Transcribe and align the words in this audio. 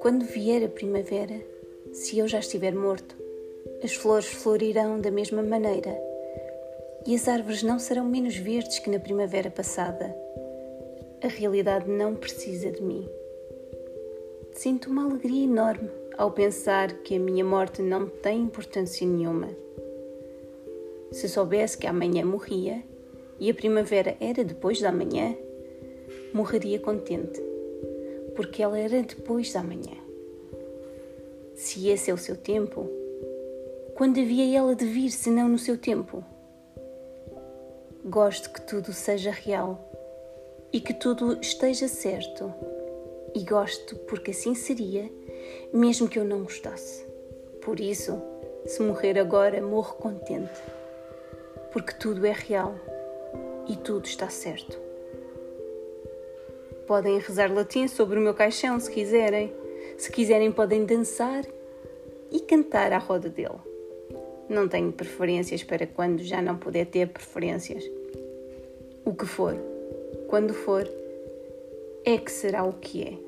Quando 0.00 0.24
vier 0.24 0.64
a 0.64 0.68
primavera, 0.68 1.40
se 1.92 2.18
eu 2.18 2.28
já 2.28 2.38
estiver 2.38 2.74
morto, 2.74 3.16
as 3.82 3.94
flores 3.94 4.26
florirão 4.26 5.00
da 5.00 5.10
mesma 5.10 5.42
maneira 5.42 5.96
e 7.06 7.14
as 7.14 7.26
árvores 7.26 7.62
não 7.62 7.78
serão 7.78 8.04
menos 8.04 8.36
verdes 8.36 8.78
que 8.78 8.90
na 8.90 9.00
primavera 9.00 9.50
passada. 9.50 10.14
A 11.22 11.28
realidade 11.28 11.90
não 11.90 12.14
precisa 12.14 12.70
de 12.70 12.82
mim. 12.82 13.08
Sinto 14.52 14.90
uma 14.90 15.04
alegria 15.04 15.44
enorme 15.44 15.90
ao 16.16 16.30
pensar 16.30 16.92
que 17.02 17.16
a 17.16 17.20
minha 17.20 17.44
morte 17.44 17.82
não 17.82 18.08
tem 18.08 18.42
importância 18.42 19.06
nenhuma. 19.06 19.48
Se 21.10 21.28
soubesse 21.28 21.76
que 21.76 21.86
amanhã 21.86 22.24
morria 22.24 22.82
e 23.38 23.50
a 23.50 23.54
primavera 23.54 24.16
era 24.20 24.44
depois 24.44 24.80
da 24.80 24.92
manhã, 24.92 25.34
morreria 26.32 26.78
contente 26.78 27.46
porque 28.36 28.62
ela 28.62 28.78
era 28.78 29.02
depois 29.02 29.52
da 29.52 29.62
manhã. 29.62 29.96
Se 31.54 31.88
esse 31.88 32.10
é 32.10 32.14
o 32.14 32.18
seu 32.18 32.36
tempo, 32.36 32.86
quando 33.94 34.20
havia 34.20 34.56
ela 34.56 34.76
de 34.76 34.84
vir 34.84 35.10
senão 35.10 35.48
no 35.48 35.58
seu 35.58 35.78
tempo? 35.78 36.22
Gosto 38.04 38.52
que 38.52 38.60
tudo 38.60 38.92
seja 38.92 39.30
real 39.30 39.90
e 40.70 40.80
que 40.80 40.92
tudo 40.92 41.40
esteja 41.40 41.88
certo, 41.88 42.52
e 43.34 43.40
gosto 43.42 43.96
porque 44.00 44.32
assim 44.32 44.54
seria, 44.54 45.10
mesmo 45.72 46.08
que 46.08 46.18
eu 46.18 46.24
não 46.24 46.42
gostasse. 46.42 47.06
Por 47.62 47.80
isso, 47.80 48.20
se 48.66 48.82
morrer 48.82 49.18
agora, 49.18 49.60
morro 49.62 49.94
contente, 49.94 50.60
porque 51.72 51.94
tudo 51.94 52.26
é 52.26 52.32
real 52.32 52.74
e 53.68 53.76
tudo 53.76 54.06
está 54.06 54.28
certo. 54.28 54.78
Podem 56.86 57.18
rezar 57.18 57.52
latim 57.52 57.88
sobre 57.88 58.18
o 58.18 58.22
meu 58.22 58.34
caixão 58.34 58.78
se 58.78 58.90
quiserem. 58.90 59.52
Se 59.98 60.10
quiserem, 60.10 60.52
podem 60.52 60.84
dançar 60.84 61.44
e 62.30 62.40
cantar 62.40 62.92
à 62.92 62.98
roda 62.98 63.28
dele. 63.28 63.58
Não 64.48 64.68
tenho 64.68 64.92
preferências 64.92 65.64
para 65.64 65.86
quando 65.86 66.22
já 66.22 66.40
não 66.40 66.56
puder 66.56 66.86
ter 66.86 67.08
preferências. 67.08 67.84
O 69.04 69.14
que 69.14 69.26
for, 69.26 69.56
quando 70.28 70.54
for, 70.54 70.88
é 72.04 72.16
que 72.18 72.30
será 72.30 72.64
o 72.64 72.72
que 72.72 73.02
é. 73.02 73.25